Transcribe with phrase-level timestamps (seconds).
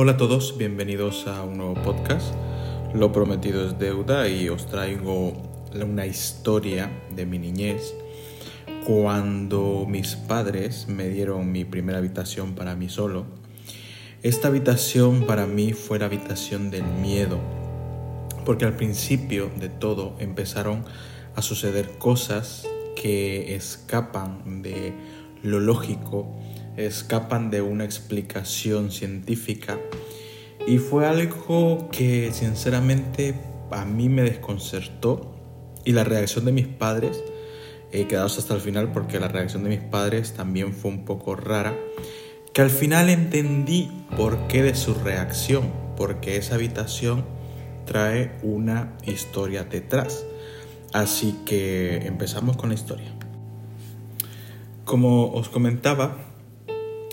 [0.00, 2.32] Hola a todos, bienvenidos a un nuevo podcast.
[2.94, 5.32] Lo prometido es deuda y os traigo
[5.74, 7.96] una historia de mi niñez
[8.86, 13.26] cuando mis padres me dieron mi primera habitación para mí solo.
[14.22, 17.40] Esta habitación para mí fue la habitación del miedo,
[18.44, 20.84] porque al principio de todo empezaron
[21.34, 24.92] a suceder cosas que escapan de
[25.42, 26.38] lo lógico,
[26.78, 29.78] escapan de una explicación científica
[30.66, 33.34] y fue algo que sinceramente
[33.70, 35.34] a mí me desconcertó
[35.84, 37.22] y la reacción de mis padres,
[37.90, 41.36] he quedado hasta el final porque la reacción de mis padres también fue un poco
[41.36, 41.74] rara,
[42.52, 47.24] que al final entendí por qué de su reacción, porque esa habitación
[47.86, 50.26] trae una historia detrás.
[50.92, 53.10] Así que empezamos con la historia.
[54.84, 56.27] Como os comentaba,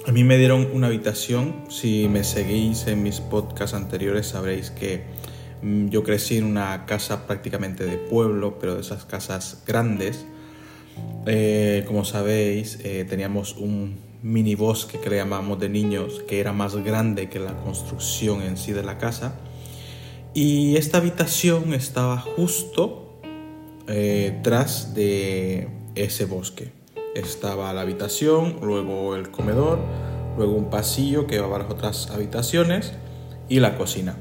[0.08, 1.66] a mí me dieron una habitación.
[1.70, 5.04] Si me seguís en mis podcasts anteriores sabréis que
[5.62, 10.26] mm, yo crecí en una casa prácticamente de pueblo, pero de esas casas grandes.
[11.26, 16.54] Eh, como sabéis, eh, teníamos un mini bosque que le llamamos de niños, que era
[16.54, 19.40] más grande que la construcción en sí de la casa.
[20.36, 23.20] Y esta habitación estaba justo
[23.88, 26.75] eh, tras de ese bosque
[27.16, 29.80] estaba la habitación, luego el comedor,
[30.38, 32.94] luego un pasillo que iba a las otras habitaciones
[33.50, 34.18] y la cocina.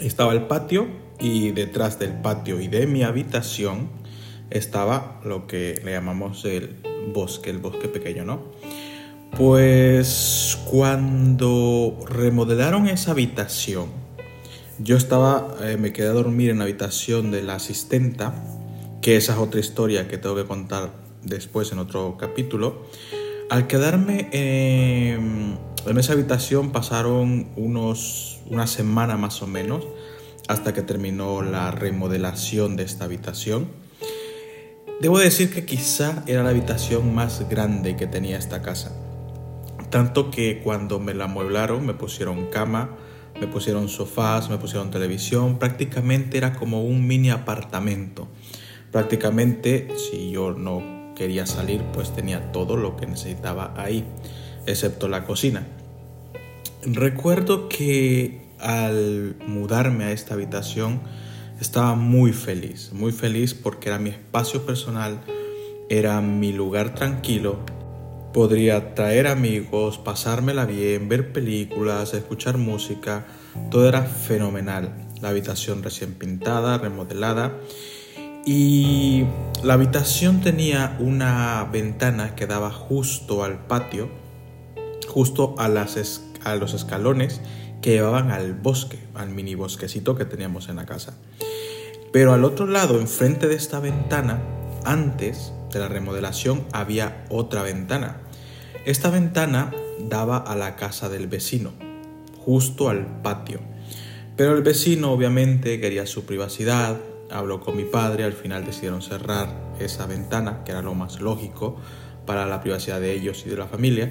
[0.00, 0.86] Estaba el patio
[1.18, 3.88] y detrás del patio y de mi habitación
[4.50, 6.76] estaba lo que le llamamos el
[7.12, 8.42] bosque, el bosque pequeño, ¿no?
[9.36, 13.86] Pues cuando remodelaron esa habitación,
[14.78, 18.34] yo estaba, eh, me quedé a dormir en la habitación de la asistenta,
[19.00, 22.82] que esa es otra historia que tengo que contar después en otro capítulo.
[23.50, 25.58] Al quedarme en
[25.98, 29.86] esa habitación pasaron unos, una semana más o menos
[30.48, 33.68] hasta que terminó la remodelación de esta habitación.
[35.00, 38.92] Debo decir que quizá era la habitación más grande que tenía esta casa.
[39.90, 42.96] Tanto que cuando me la amueblaron me pusieron cama,
[43.40, 48.28] me pusieron sofás, me pusieron televisión, prácticamente era como un mini apartamento.
[48.92, 54.04] Prácticamente, si yo no quería salir, pues tenía todo lo que necesitaba ahí,
[54.66, 55.66] excepto la cocina.
[56.84, 61.00] Recuerdo que al mudarme a esta habitación
[61.60, 65.20] estaba muy feliz, muy feliz porque era mi espacio personal,
[65.88, 67.58] era mi lugar tranquilo.
[68.32, 73.26] Podría traer amigos, pasármela bien, ver películas, escuchar música,
[73.70, 74.92] todo era fenomenal.
[75.20, 77.52] La habitación recién pintada, remodelada
[78.44, 79.24] y
[79.62, 84.10] la habitación tenía una ventana que daba justo al patio,
[85.08, 87.40] justo a, las a los escalones
[87.80, 91.14] que llevaban al bosque, al mini bosquecito que teníamos en la casa.
[92.12, 94.42] Pero al otro lado, enfrente de esta ventana,
[94.84, 98.18] antes de la remodelación había otra ventana.
[98.84, 101.72] Esta ventana daba a la casa del vecino,
[102.44, 103.60] justo al patio.
[104.36, 106.98] Pero el vecino obviamente quería su privacidad,
[107.30, 109.48] habló con mi padre, al final decidieron cerrar
[109.78, 111.76] esa ventana, que era lo más lógico
[112.26, 114.10] para la privacidad de ellos y de la familia.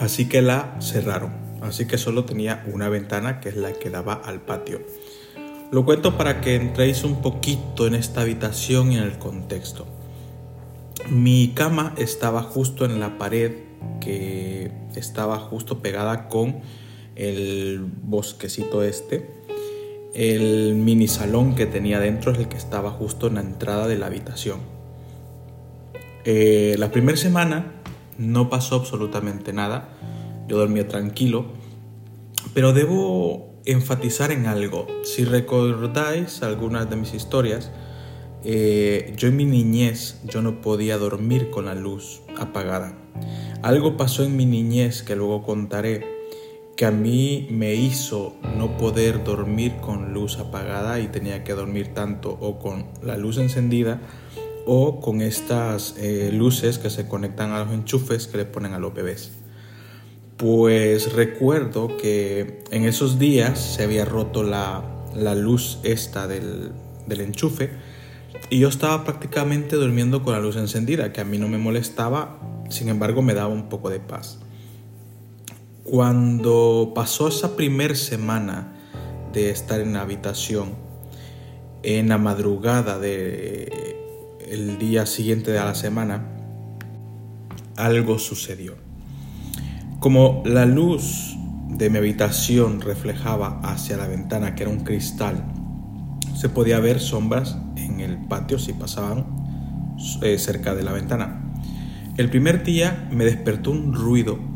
[0.00, 1.32] Así que la cerraron.
[1.60, 4.80] Así que solo tenía una ventana que es la que daba al patio.
[5.70, 9.86] Lo cuento para que entréis un poquito en esta habitación y en el contexto.
[11.08, 13.52] Mi cama estaba justo en la pared
[14.00, 16.60] que estaba justo pegada con
[17.16, 19.44] el bosquecito este
[20.14, 23.98] el mini salón que tenía dentro es el que estaba justo en la entrada de
[23.98, 24.60] la habitación.
[26.24, 27.72] Eh, la primera semana
[28.16, 29.88] no pasó absolutamente nada,
[30.46, 31.46] yo dormía tranquilo,
[32.54, 34.86] pero debo enfatizar en algo.
[35.02, 37.72] Si recordáis algunas de mis historias,
[38.44, 42.96] eh, yo en mi niñez yo no podía dormir con la luz apagada.
[43.62, 46.13] Algo pasó en mi niñez que luego contaré
[46.76, 51.94] que a mí me hizo no poder dormir con luz apagada y tenía que dormir
[51.94, 54.00] tanto o con la luz encendida
[54.66, 58.78] o con estas eh, luces que se conectan a los enchufes que le ponen a
[58.78, 59.30] los bebés.
[60.36, 64.82] Pues recuerdo que en esos días se había roto la,
[65.36, 66.72] luz esta del,
[67.06, 67.70] del enchufe
[68.50, 72.40] y yo estaba prácticamente durmiendo con la luz encendida, que a mí no me molestaba,
[72.68, 74.43] sin embargo me daba un poco de paz.
[75.84, 78.72] Cuando pasó esa primera semana
[79.34, 80.70] de estar en la habitación,
[81.82, 83.68] en la madrugada del
[84.48, 86.26] el día siguiente de la semana,
[87.76, 88.76] algo sucedió.
[89.98, 91.36] Como la luz
[91.68, 95.44] de mi habitación reflejaba hacia la ventana, que era un cristal,
[96.34, 99.26] se podía ver sombras en el patio si pasaban
[100.22, 101.42] eh, cerca de la ventana.
[102.16, 104.53] El primer día me despertó un ruido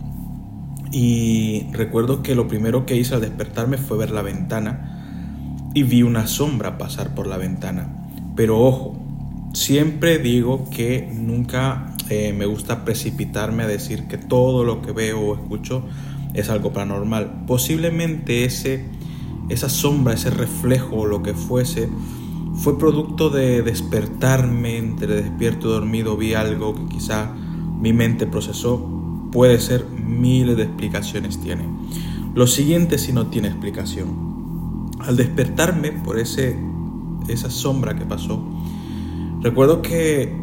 [0.90, 6.02] y recuerdo que lo primero que hice al despertarme fue ver la ventana y vi
[6.02, 7.88] una sombra pasar por la ventana.
[8.34, 8.96] Pero ojo,
[9.52, 15.20] siempre digo que nunca eh, me gusta precipitarme a decir que todo lo que veo
[15.20, 15.84] o escucho
[16.34, 17.44] es algo paranormal.
[17.46, 18.84] Posiblemente ese,
[19.48, 21.88] esa sombra, ese reflejo o lo que fuese,
[22.54, 27.32] fue producto de despertarme entre despierto y dormido, vi algo que quizá
[27.80, 28.84] mi mente procesó.
[29.30, 31.64] Puede ser, miles de explicaciones tiene.
[32.34, 34.90] Lo siguiente si no tiene explicación.
[35.00, 36.58] Al despertarme por ese,
[37.28, 38.42] esa sombra que pasó,
[39.40, 40.34] recuerdo que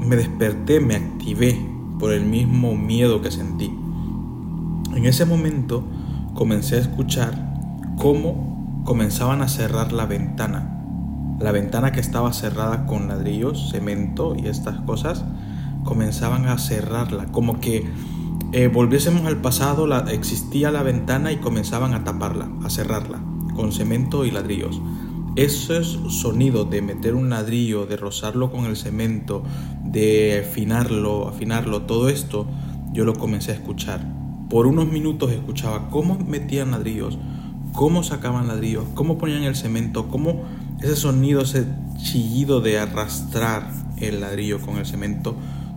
[0.00, 1.58] me desperté, me activé
[1.98, 3.72] por el mismo miedo que sentí.
[4.94, 5.84] En ese momento
[6.34, 7.54] comencé a escuchar
[7.96, 10.70] cómo comenzaban a cerrar la ventana.
[11.40, 15.24] La ventana que estaba cerrada con ladrillos, cemento y estas cosas,
[15.84, 17.26] comenzaban a cerrarla.
[17.26, 17.86] Como que
[18.54, 23.22] eh, volviésemos al pasado, existía la ventana y comenzaban a taparla, a cerrarla,
[23.54, 24.80] con cemento y ladrillos.
[25.36, 29.42] Esos sonidos de meter un ladrillo, de rozarlo con el cemento,
[29.84, 32.46] de afinarlo, afinarlo, todo esto,
[32.92, 37.18] yo lo comencé a escuchar por unos minutos escuchaba cómo metían ladrillos,
[37.72, 40.44] cómo sacaban ladrillos, cómo ponían el cemento, cómo
[40.80, 41.66] ese sonido, ese
[41.96, 45.34] chillido de arrastrar el ladrillo con el cemento,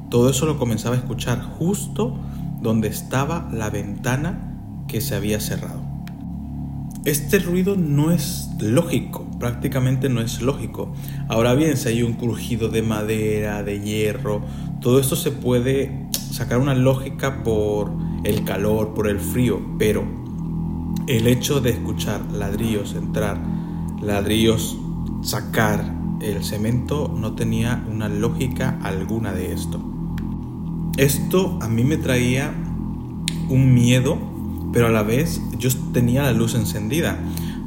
[0.09, 2.15] todo eso lo comenzaba a escuchar justo
[2.62, 5.81] donde estaba la ventana que se había cerrado.
[7.06, 10.92] Este ruido no es lógico, prácticamente no es lógico.
[11.30, 14.42] Ahora bien, si hay un crujido de madera, de hierro,
[14.81, 17.94] todo esto se puede sacar una lógica por
[18.24, 20.06] el calor, por el frío, pero
[21.07, 23.39] el hecho de escuchar ladrillos entrar,
[24.01, 24.77] ladrillos
[25.21, 29.97] sacar el cemento no tenía una lógica alguna de esto.
[30.98, 32.52] Esto a mí me traía
[33.50, 34.18] un miedo,
[34.74, 37.20] pero a la vez yo tenía la luz encendida.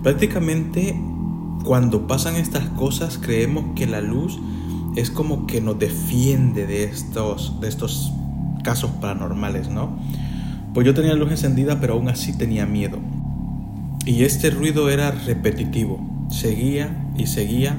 [0.03, 1.00] Prácticamente
[1.65, 4.41] cuando pasan estas cosas creemos que la luz
[4.97, 8.12] es como que nos defiende de estos, de estos
[8.65, 9.97] casos paranormales, ¿no?
[10.75, 12.99] Pues yo tenía la luz encendida, pero aún así tenía miedo.
[14.06, 16.00] Y este ruido era repetitivo,
[16.31, 17.79] seguía y seguía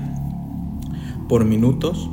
[1.28, 2.10] por minutos.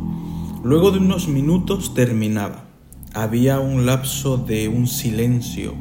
[0.64, 2.67] Luego de unos minutos terminaba.
[3.14, 5.74] Había un lapso de un silencio.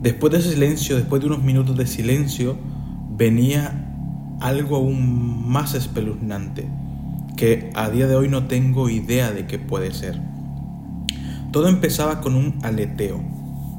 [0.00, 2.56] Después de ese silencio, después de unos minutos de silencio,
[3.16, 3.92] venía
[4.40, 6.68] algo aún más espeluznante,
[7.36, 10.20] que a día de hoy no tengo idea de qué puede ser.
[11.50, 13.20] Todo empezaba con un aleteo,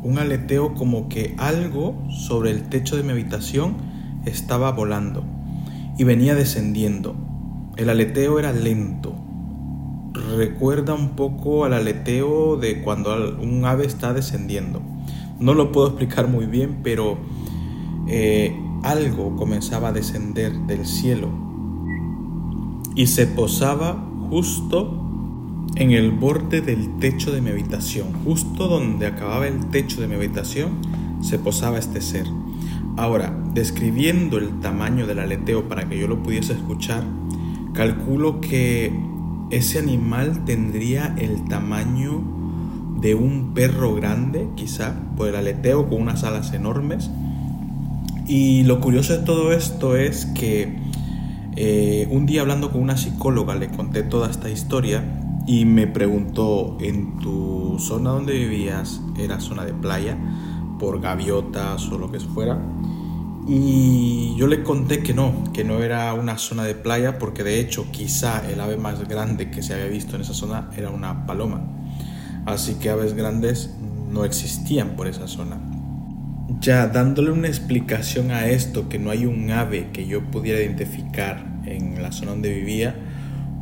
[0.03, 3.77] un aleteo como que algo sobre el techo de mi habitación
[4.25, 5.23] estaba volando
[5.97, 7.15] y venía descendiendo.
[7.77, 9.15] El aleteo era lento.
[10.35, 14.81] Recuerda un poco al aleteo de cuando un ave está descendiendo.
[15.39, 17.17] No lo puedo explicar muy bien, pero
[18.07, 21.29] eh, algo comenzaba a descender del cielo
[22.95, 24.97] y se posaba justo
[25.75, 30.15] en el borde del techo de mi habitación, justo donde acababa el techo de mi
[30.15, 30.81] habitación,
[31.21, 32.25] se posaba este ser.
[32.97, 37.03] Ahora, describiendo el tamaño del aleteo para que yo lo pudiese escuchar,
[37.73, 38.91] calculo que
[39.51, 42.21] ese animal tendría el tamaño
[42.99, 47.09] de un perro grande, quizá, por el aleteo con unas alas enormes.
[48.27, 50.77] Y lo curioso de todo esto es que
[51.55, 55.03] eh, un día hablando con una psicóloga le conté toda esta historia
[55.47, 60.17] y me preguntó, ¿en tu zona donde vivías era zona de playa?
[60.81, 62.59] por gaviotas o lo que fuera.
[63.47, 67.59] Y yo le conté que no, que no era una zona de playa porque de
[67.59, 71.25] hecho quizá el ave más grande que se había visto en esa zona era una
[71.25, 71.61] paloma.
[72.45, 73.71] Así que aves grandes
[74.11, 75.57] no existían por esa zona.
[76.59, 81.61] Ya dándole una explicación a esto, que no hay un ave que yo pudiera identificar
[81.65, 82.95] en la zona donde vivía,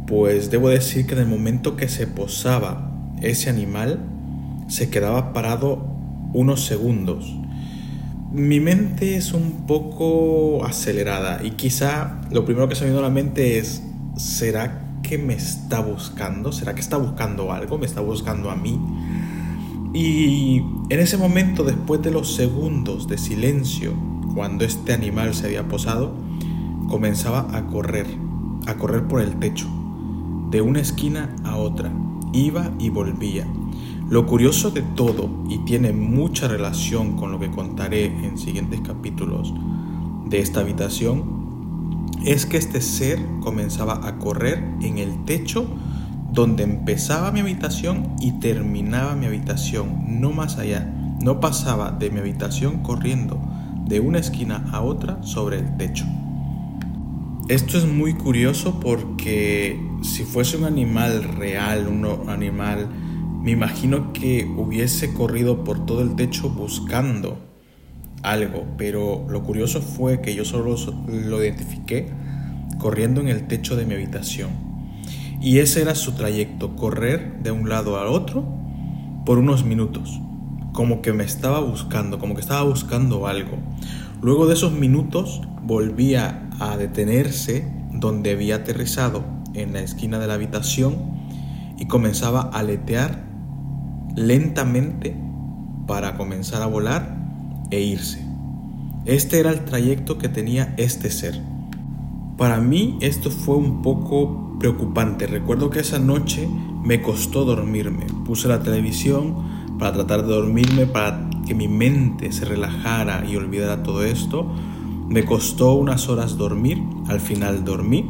[0.08, 4.00] pues debo decir que en el momento que se posaba ese animal,
[4.68, 5.86] se quedaba parado
[6.34, 7.34] unos segundos.
[8.32, 13.04] Mi mente es un poco acelerada y quizá lo primero que se me vino a
[13.04, 13.82] la mente es,
[14.18, 16.52] ¿será que me está buscando?
[16.52, 17.80] ¿Será que está buscando algo?
[17.80, 18.80] ¿Me está buscando a mí?
[19.96, 23.96] Y en ese momento, después de los segundos de silencio,
[24.36, 26.14] cuando este animal se había posado,
[26.88, 28.06] comenzaba a correr,
[28.68, 29.68] a correr por el techo
[30.52, 31.92] de una esquina a otra,
[32.32, 33.48] iba y volvía.
[34.10, 39.54] Lo curioso de todo, y tiene mucha relación con lo que contaré en siguientes capítulos
[40.25, 45.68] de esta habitación, es que este ser comenzaba a correr en el techo
[46.34, 50.92] donde empezaba mi habitación y terminaba mi habitación, no más allá.
[51.22, 53.39] No pasaba de mi habitación corriendo
[53.86, 56.06] de una esquina a otra sobre el techo.
[57.48, 62.88] Esto es muy curioso porque si fuese un animal real, un animal,
[63.50, 67.39] me imagino que hubiese corrido por todo el techo buscando
[68.22, 70.75] algo, pero lo curioso fue que yo solo
[71.08, 72.12] lo identifiqué
[72.77, 74.51] corriendo en el techo de mi habitación.
[75.41, 78.46] Y ese era su trayecto, correr de un lado al otro
[79.25, 80.22] por unos minutos,
[80.72, 83.58] como que me estaba buscando, como que estaba buscando algo.
[84.22, 89.24] Luego de esos minutos volvía a detenerse donde había aterrizado,
[89.56, 91.18] en la esquina de la habitación,
[91.79, 93.29] y comenzaba a aletear
[94.16, 95.16] lentamente
[95.88, 97.18] para comenzar a volar
[97.72, 98.24] e irse.
[99.06, 101.42] Este era el trayecto que tenía este ser.
[102.38, 105.25] Para mí esto fue un poco preocupante.
[105.25, 106.48] Recuerdo que esa noche
[106.84, 108.06] me costó dormirme.
[108.25, 109.36] Puse la televisión
[109.80, 114.46] para tratar de dormirme, para que mi mente se relajara y olvidara todo esto.
[115.08, 118.10] Me costó unas horas dormir, al final dormí.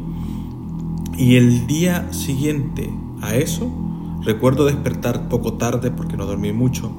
[1.16, 2.90] Y el día siguiente
[3.22, 3.70] a eso,
[4.22, 6.90] recuerdo despertar poco tarde porque no dormí mucho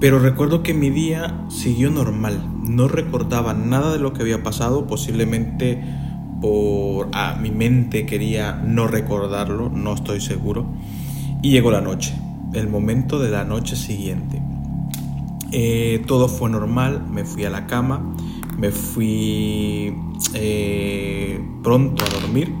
[0.00, 4.86] pero recuerdo que mi día siguió normal, no recordaba nada de lo que había pasado,
[4.86, 5.78] posiblemente
[6.40, 10.64] por ah, mi mente quería no recordarlo, no estoy seguro.
[11.42, 12.14] Y llegó la noche,
[12.54, 14.40] el momento de la noche siguiente.
[15.52, 18.00] Eh, todo fue normal, me fui a la cama,
[18.56, 19.94] me fui
[20.32, 22.54] eh, pronto a dormir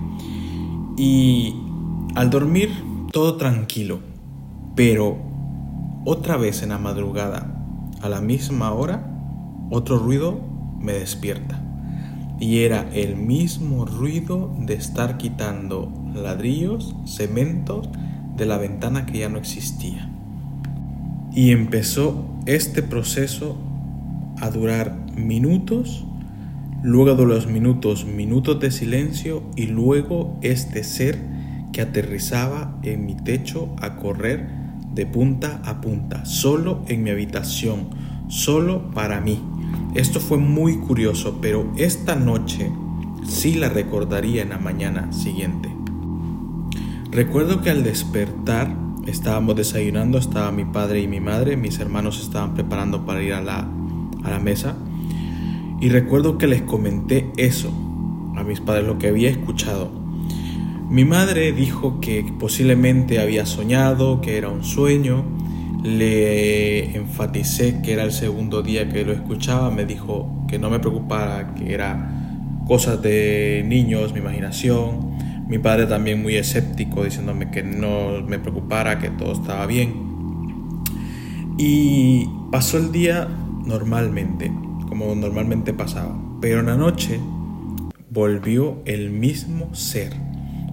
[0.98, 1.56] y
[2.14, 4.00] al dormir todo tranquilo,
[4.76, 5.18] pero
[6.04, 7.46] otra vez en la madrugada,
[8.00, 9.04] a la misma hora,
[9.70, 10.40] otro ruido
[10.80, 11.60] me despierta.
[12.38, 17.82] Y era el mismo ruido de estar quitando ladrillos, cemento
[18.36, 20.08] de la ventana que ya no existía.
[21.32, 23.56] Y empezó este proceso
[24.38, 26.06] a durar minutos,
[26.82, 31.39] luego de los minutos, minutos de silencio y luego este ser
[31.72, 34.48] que aterrizaba en mi techo a correr
[34.94, 37.90] de punta a punta, solo en mi habitación,
[38.28, 39.40] solo para mí.
[39.94, 42.70] Esto fue muy curioso, pero esta noche
[43.24, 45.70] sí la recordaría en la mañana siguiente.
[47.10, 48.74] Recuerdo que al despertar
[49.06, 53.40] estábamos desayunando, estaba mi padre y mi madre, mis hermanos estaban preparando para ir a
[53.40, 53.68] la,
[54.22, 54.76] a la mesa
[55.80, 57.72] y recuerdo que les comenté eso
[58.36, 59.99] a mis padres, lo que había escuchado.
[60.90, 65.24] Mi madre dijo que posiblemente había soñado, que era un sueño.
[65.84, 69.70] Le enfaticé que era el segundo día que lo escuchaba.
[69.70, 72.10] Me dijo que no me preocupara, que era
[72.66, 75.16] cosas de niños, mi imaginación.
[75.46, 79.94] Mi padre también muy escéptico, diciéndome que no me preocupara, que todo estaba bien.
[81.56, 83.28] Y pasó el día
[83.64, 84.50] normalmente,
[84.88, 86.20] como normalmente pasaba.
[86.40, 87.20] Pero en la noche
[88.10, 90.29] volvió el mismo ser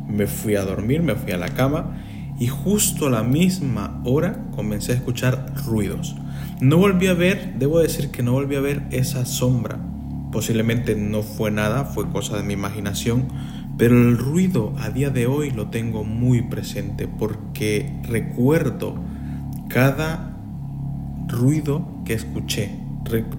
[0.07, 1.97] me fui a dormir, me fui a la cama
[2.39, 6.15] y justo a la misma hora comencé a escuchar ruidos.
[6.61, 9.79] No volví a ver, debo decir que no volví a ver esa sombra.
[10.31, 13.27] Posiblemente no fue nada, fue cosa de mi imaginación,
[13.77, 18.95] pero el ruido a día de hoy lo tengo muy presente porque recuerdo
[19.67, 20.35] cada
[21.27, 22.71] ruido que escuché.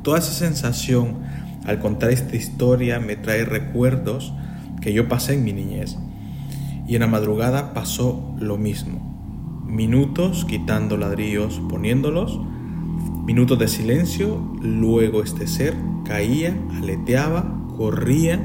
[0.03, 1.19] Toda esa sensación
[1.67, 4.33] al contar esta historia me trae recuerdos
[4.81, 5.99] que yo pasé en mi niñez.
[6.89, 9.63] Y en la madrugada pasó lo mismo.
[9.67, 12.41] Minutos quitando ladrillos, poniéndolos.
[13.27, 14.41] Minutos de silencio.
[14.63, 15.77] Luego este ser
[16.07, 17.45] caía, aleteaba,
[17.77, 18.41] corría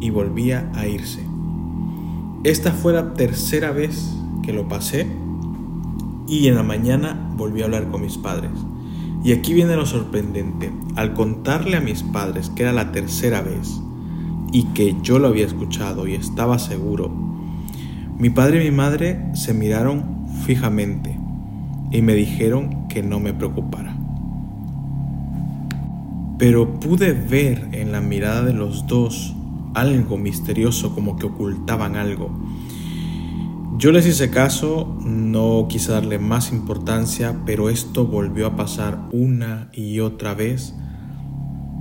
[0.00, 1.22] y volvía a irse.
[2.42, 5.06] Esta fue la tercera vez que lo pasé
[6.26, 8.52] y en la mañana volví a hablar con mis padres.
[9.22, 10.72] Y aquí viene lo sorprendente.
[10.96, 13.78] Al contarle a mis padres que era la tercera vez
[14.52, 17.27] y que yo lo había escuchado y estaba seguro
[18.18, 21.16] mi padre y mi madre se miraron fijamente
[21.90, 23.96] y me dijeron que no me preocupara.
[26.38, 29.34] Pero pude ver en la mirada de los dos
[29.74, 32.30] algo misterioso como que ocultaban algo.
[33.76, 39.68] Yo les hice caso, no quise darle más importancia, pero esto volvió a pasar una
[39.72, 40.74] y otra vez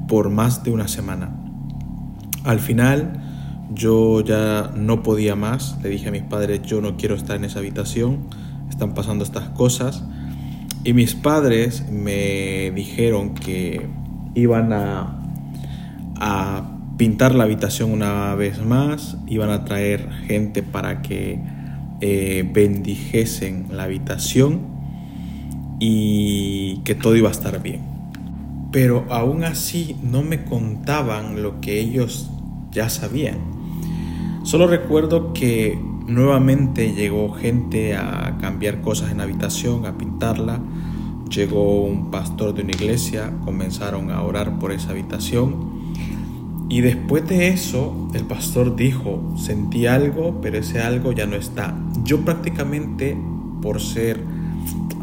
[0.07, 1.35] por más de una semana.
[2.43, 3.36] Al final,
[3.73, 7.45] yo ya no podía más, le dije a mis padres, yo no quiero estar en
[7.45, 8.27] esa habitación,
[8.69, 10.03] están pasando estas cosas.
[10.83, 13.87] Y mis padres me dijeron que
[14.35, 15.13] iban a,
[16.97, 21.39] pintar la habitación una vez más, iban a traer gente para que
[22.01, 24.61] eh, bendijesen la habitación
[25.79, 27.81] y que todo iba a estar bien.
[28.71, 32.31] Pero aún así no me contaban lo que ellos
[32.71, 33.56] ya sabían.
[34.47, 35.77] Solo recuerdo que
[36.07, 40.61] nuevamente llegó gente a cambiar cosas en la habitación, a pintarla.
[41.29, 45.91] Llegó un pastor de una iglesia, comenzaron a orar por esa habitación
[46.69, 51.77] y después de eso, el pastor dijo, sentí algo, pero ese algo ya no está.
[52.05, 53.17] Yo prácticamente,
[53.61, 54.23] por ser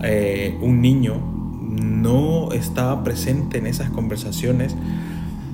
[0.02, 1.20] eh, un niño,
[1.60, 4.74] no estaba presente en esas conversaciones,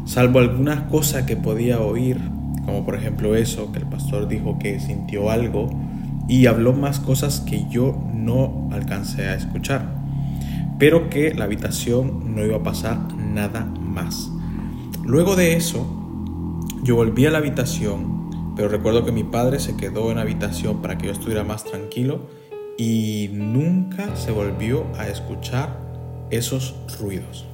[0.05, 2.21] salvo algunas cosas que podía oír,
[2.65, 5.71] como por ejemplo eso, que el pastor dijo que sintió algo
[6.29, 9.95] y habló más cosas que yo no alcancé a escuchar,
[10.79, 14.31] pero que la habitación no iba a pasar nada más.
[15.05, 15.87] Luego de eso,
[16.85, 20.81] yo volví a la habitación, pero recuerdo que mi padre se quedó en la habitación
[20.81, 22.29] para que yo estuviera más tranquilo
[22.79, 25.77] y nunca se volvió a escuchar
[26.31, 27.47] esos ruidos.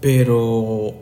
[0.00, 0.94] Pero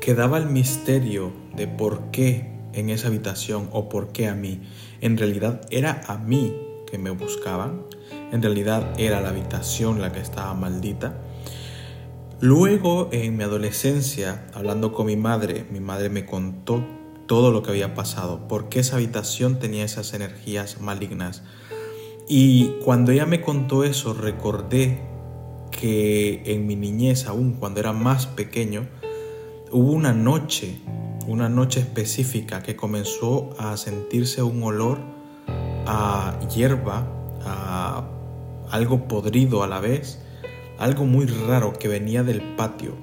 [0.00, 4.62] quedaba el misterio de por qué en esa habitación o por qué a mí.
[5.00, 6.54] En realidad era a mí
[6.90, 7.82] que me buscaban.
[8.32, 11.18] En realidad era la habitación la que estaba maldita.
[12.40, 16.84] Luego, en mi adolescencia, hablando con mi madre, mi madre me contó
[17.26, 21.42] todo lo que había pasado, por qué esa habitación tenía esas energías malignas.
[22.28, 25.00] Y cuando ella me contó eso, recordé
[25.70, 28.86] que en mi niñez, aún cuando era más pequeño,
[29.70, 30.80] hubo una noche,
[31.28, 34.98] una noche específica que comenzó a sentirse un olor
[35.86, 37.06] a hierba,
[37.44, 38.08] a
[38.70, 40.22] algo podrido a la vez,
[40.78, 42.96] algo muy raro que venía del patio,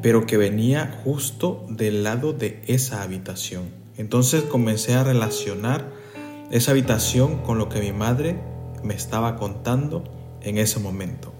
[0.00, 3.64] pero que venía justo del lado de esa habitación.
[3.98, 5.92] Entonces comencé a relacionar
[6.50, 8.40] esa habitación con lo que mi madre
[8.82, 10.04] me estaba contando
[10.40, 11.34] en ese momento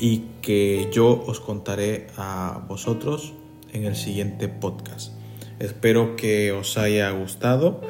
[0.00, 3.34] y que yo os contaré a vosotros
[3.70, 5.17] en el siguiente podcast.
[5.58, 7.80] Espero que os haya gustado,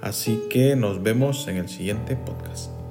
[0.00, 2.81] así que nos vemos en el siguiente podcast.